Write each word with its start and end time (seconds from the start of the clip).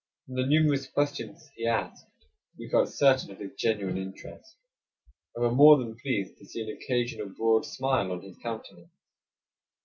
From 0.25 0.33
the 0.33 0.47
numerous 0.47 0.87
questions 0.87 1.51
he 1.55 1.67
asked 1.67 2.07
we 2.57 2.67
felt 2.67 2.89
certain 2.89 3.29
of 3.29 3.37
his 3.39 3.53
genuine 3.53 3.99
interest, 3.99 4.55
and 5.35 5.43
were 5.45 5.51
more 5.53 5.77
than 5.77 5.95
pleased 5.95 6.39
to 6.39 6.45
see 6.47 6.61
an 6.63 6.69
occasional 6.75 7.29
broad 7.29 7.67
smile 7.67 8.11
on 8.11 8.23
his 8.23 8.35
countenance. 8.39 8.95